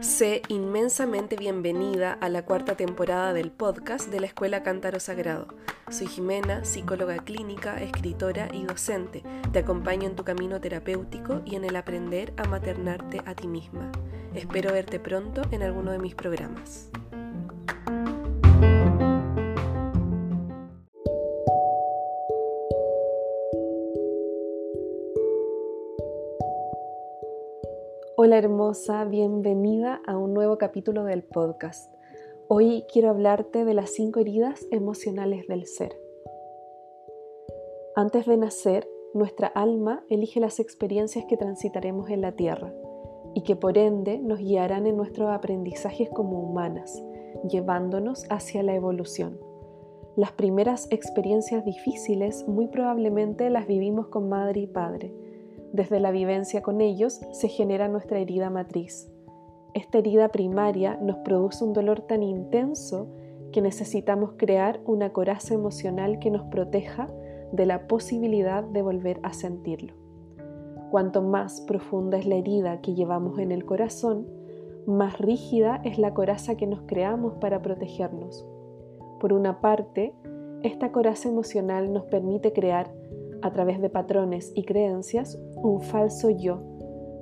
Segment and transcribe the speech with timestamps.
[0.00, 5.48] Sé inmensamente bienvenida a la cuarta temporada del podcast de la Escuela Cántaro Sagrado.
[5.90, 9.22] Soy Jimena, psicóloga clínica, escritora y docente.
[9.50, 13.90] Te acompaño en tu camino terapéutico y en el aprender a maternarte a ti misma.
[14.34, 16.90] Espero verte pronto en alguno de mis programas.
[28.22, 31.90] Hola hermosa, bienvenida a un nuevo capítulo del podcast.
[32.48, 35.98] Hoy quiero hablarte de las cinco heridas emocionales del ser.
[37.96, 42.74] Antes de nacer, nuestra alma elige las experiencias que transitaremos en la tierra
[43.34, 47.02] y que por ende nos guiarán en nuestros aprendizajes como humanas,
[47.48, 49.40] llevándonos hacia la evolución.
[50.14, 55.10] Las primeras experiencias difíciles muy probablemente las vivimos con madre y padre,
[55.72, 59.10] desde la vivencia con ellos se genera nuestra herida matriz.
[59.74, 63.08] Esta herida primaria nos produce un dolor tan intenso
[63.52, 67.08] que necesitamos crear una coraza emocional que nos proteja
[67.52, 69.94] de la posibilidad de volver a sentirlo.
[70.90, 74.26] Cuanto más profunda es la herida que llevamos en el corazón,
[74.86, 78.44] más rígida es la coraza que nos creamos para protegernos.
[79.20, 80.14] Por una parte,
[80.62, 82.92] esta coraza emocional nos permite crear
[83.42, 86.62] a través de patrones y creencias, un falso yo,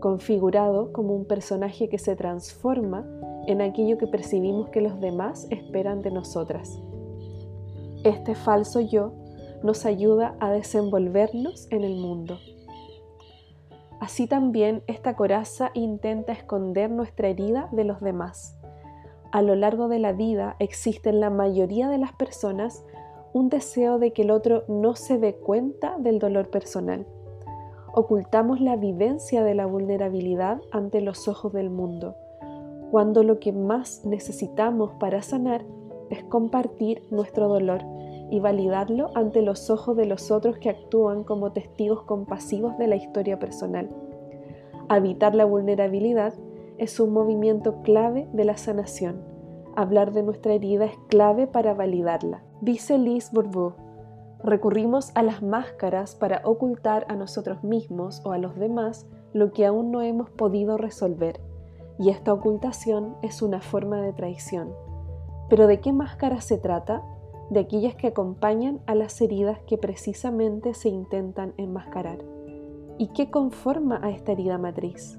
[0.00, 3.06] configurado como un personaje que se transforma
[3.46, 6.80] en aquello que percibimos que los demás esperan de nosotras.
[8.04, 9.12] Este falso yo
[9.62, 12.38] nos ayuda a desenvolvernos en el mundo.
[14.00, 18.58] Así también esta coraza intenta esconder nuestra herida de los demás.
[19.30, 22.84] A lo largo de la vida existen la mayoría de las personas
[23.32, 27.06] un deseo de que el otro no se dé cuenta del dolor personal.
[27.94, 32.14] Ocultamos la vivencia de la vulnerabilidad ante los ojos del mundo,
[32.90, 35.64] cuando lo que más necesitamos para sanar
[36.10, 37.82] es compartir nuestro dolor
[38.30, 42.96] y validarlo ante los ojos de los otros que actúan como testigos compasivos de la
[42.96, 43.90] historia personal.
[44.88, 46.34] Habitar la vulnerabilidad
[46.78, 49.32] es un movimiento clave de la sanación
[49.74, 52.42] Hablar de nuestra herida es clave para validarla.
[52.62, 53.72] Dice Liz Bourbeau,
[54.44, 59.66] recurrimos a las máscaras para ocultar a nosotros mismos o a los demás lo que
[59.66, 61.40] aún no hemos podido resolver,
[61.98, 64.72] y esta ocultación es una forma de traición.
[65.50, 67.02] Pero ¿de qué máscaras se trata?
[67.50, 72.18] De aquellas que acompañan a las heridas que precisamente se intentan enmascarar.
[72.96, 75.18] ¿Y qué conforma a esta herida matriz?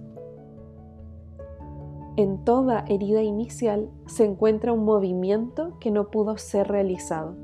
[2.16, 7.36] En toda herida inicial se encuentra un movimiento que no pudo ser realizado.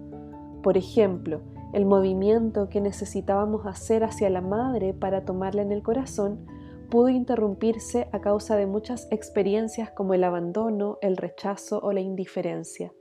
[0.62, 1.42] Por ejemplo,
[1.74, 6.46] el movimiento que necesitábamos hacer hacia la madre para tomarla en el corazón
[6.92, 12.94] pudo interrumpirse a causa de muchas experiencias como el abandono, el rechazo o la indiferencia.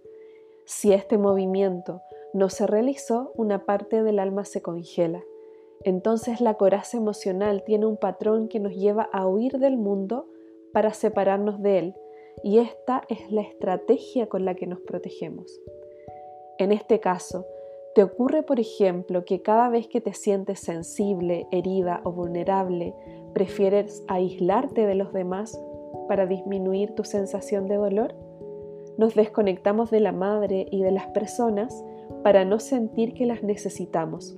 [0.65, 2.01] Si este movimiento
[2.33, 5.23] no se realizó, una parte del alma se congela.
[5.85, 10.29] Entonces la coraza emocional tiene un patrón que nos lleva a huir del mundo
[10.73, 11.95] para separarnos de Él
[12.43, 15.61] y esta es la estrategia con la que nos protegemos.
[16.59, 17.47] En este caso,
[17.95, 22.95] ¿te ocurre, por ejemplo, que cada vez que te sientes sensible, herida o vulnerable,
[23.33, 25.61] prefieres aislarte de los demás
[26.09, 28.15] para disminuir tu sensación de dolor?
[28.97, 31.85] Nos desconectamos de la madre y de las personas
[32.23, 34.37] para no sentir que las necesitamos.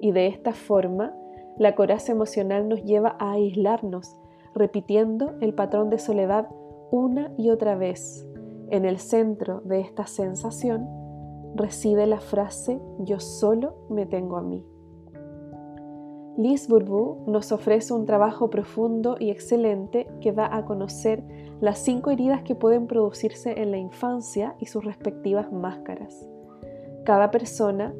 [0.00, 1.14] Y de esta forma,
[1.58, 4.16] la coraza emocional nos lleva a aislarnos
[4.54, 6.48] repitiendo el patrón de soledad
[6.90, 8.26] una y otra vez.
[8.70, 10.88] En el centro de esta sensación
[11.54, 14.64] reside la frase yo solo me tengo a mí.
[16.38, 16.68] Liz
[17.26, 21.22] nos ofrece un trabajo profundo y excelente que da a conocer
[21.60, 26.26] las cinco heridas que pueden producirse en la infancia y sus respectivas máscaras.
[27.04, 27.94] Cada persona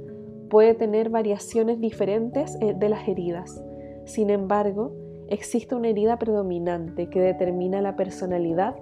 [0.49, 3.63] puede tener variaciones diferentes eh, de las heridas.
[4.07, 4.93] Sin embargo,
[5.33, 8.77] existe una herida predominante que determina la personalidad,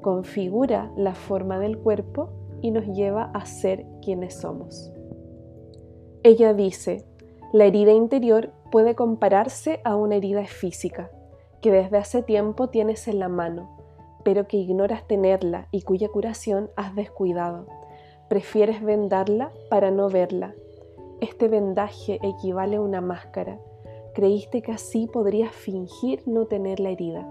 [0.00, 4.92] configura la forma del cuerpo y nos lleva a ser quienes somos.
[6.24, 7.04] Ella dice,
[7.52, 11.10] la herida interior puede compararse a una herida física,
[11.60, 13.76] que desde hace tiempo tienes en la mano,
[14.24, 17.66] pero que ignoras tenerla y cuya curación has descuidado.
[18.28, 20.54] Prefieres vendarla para no verla.
[21.20, 23.60] Este vendaje equivale a una máscara
[24.14, 27.26] Creíste que así podrías fingir no tener la herida.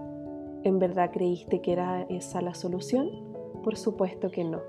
[0.64, 3.08] ¿En verdad creíste que era esa la solución?
[3.62, 4.60] Por supuesto que no.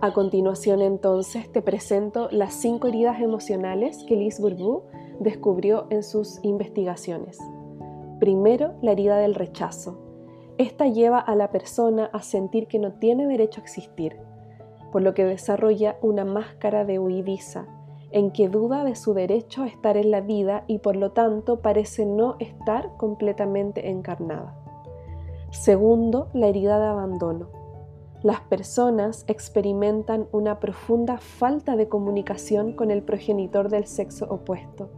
[0.00, 4.84] A continuación entonces te presento las cinco heridas emocionales que Liz Bourbeau
[5.18, 7.36] descubrió en sus investigaciones.
[8.20, 9.98] Primero, la herida del rechazo.
[10.56, 14.20] Esta lleva a la persona a sentir que no tiene derecho a existir,
[14.92, 17.66] por lo que desarrolla una máscara de huidiza,
[18.10, 21.60] en que duda de su derecho a estar en la vida y por lo tanto
[21.60, 24.56] parece no estar completamente encarnada.
[25.50, 27.48] Segundo, la herida de abandono.
[28.22, 34.90] Las personas experimentan una profunda falta de comunicación con el progenitor del sexo opuesto,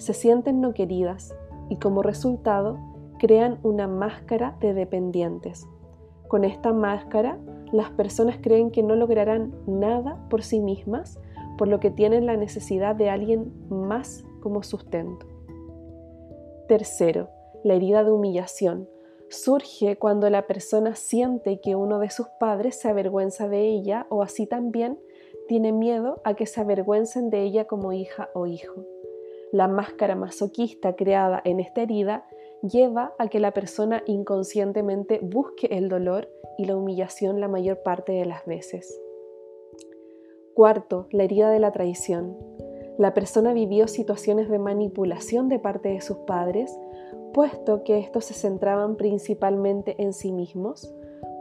[0.00, 1.34] se sienten no queridas
[1.68, 2.78] y como resultado
[3.18, 5.68] crean una máscara de dependientes.
[6.26, 7.38] Con esta máscara,
[7.70, 11.20] las personas creen que no lograrán nada por sí mismas,
[11.60, 15.26] por lo que tienen la necesidad de alguien más como sustento.
[16.68, 17.28] Tercero,
[17.64, 18.88] la herida de humillación
[19.28, 24.22] surge cuando la persona siente que uno de sus padres se avergüenza de ella o
[24.22, 24.98] así también
[25.48, 28.86] tiene miedo a que se avergüencen de ella como hija o hijo.
[29.52, 32.24] La máscara masoquista creada en esta herida
[32.62, 38.12] lleva a que la persona inconscientemente busque el dolor y la humillación la mayor parte
[38.12, 38.98] de las veces.
[40.60, 42.36] Cuarto, la herida de la traición.
[42.98, 46.78] La persona vivió situaciones de manipulación de parte de sus padres
[47.32, 50.94] puesto que estos se centraban principalmente en sí mismos,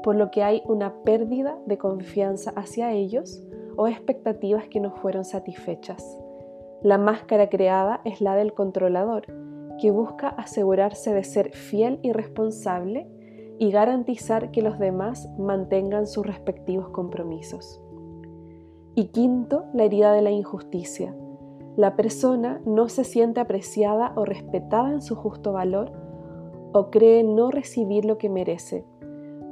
[0.03, 3.43] por lo que hay una pérdida de confianza hacia ellos
[3.75, 6.17] o expectativas que no fueron satisfechas.
[6.81, 9.25] La máscara creada es la del controlador,
[9.81, 13.05] que busca asegurarse de ser fiel y responsable
[13.57, 17.81] y garantizar que los demás mantengan sus respectivos compromisos.
[18.95, 21.15] Y quinto, la herida de la injusticia,
[21.79, 25.91] la persona no se siente apreciada o respetada en su justo valor
[26.73, 28.83] o cree no recibir lo que merece.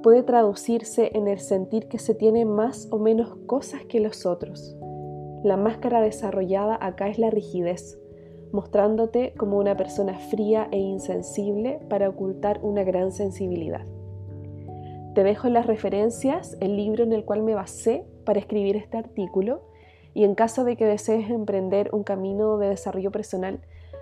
[0.03, 4.75] Puede traducirse en el sentir que se tiene más o menos cosas que los otros.
[5.43, 7.97] La máscara desarrollada acá es la rigidez,
[8.51, 13.85] mostrándote como una persona fría e insensible para ocultar una gran sensibilidad.
[15.15, 19.61] Te dejo las referencias el libro en el cual me basé para escribir este artículo
[20.13, 23.61] y en caso de que desees emprender un camino de desarrollo personal,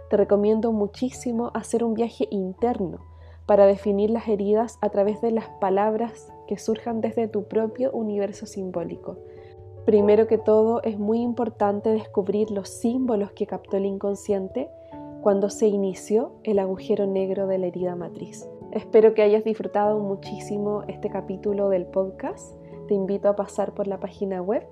[0.10, 3.06] te recomiendo muchísimo hacer un viaje interno
[3.46, 8.48] para definir las heridas a través de las palabras que surjan desde tu propio universo
[8.48, 9.18] simbólico.
[9.86, 14.72] Primero que todo, es muy importante descubrir los símbolos que captó el inconsciente
[15.22, 18.50] cuando se inició el agujero negro de la herida matriz.
[18.72, 22.56] Espero que hayas disfrutado muchísimo este capítulo del podcast.
[22.88, 24.68] Te invito a pasar por la página web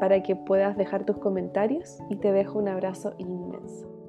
[0.00, 3.99] para que puedas dejar tus comentarios y te dejo un abrazo inmenso.